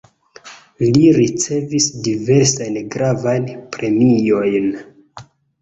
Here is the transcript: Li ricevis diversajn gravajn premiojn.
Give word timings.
Li 0.93 1.03
ricevis 1.17 1.89
diversajn 2.09 2.81
gravajn 2.97 3.47
premiojn. 3.77 4.69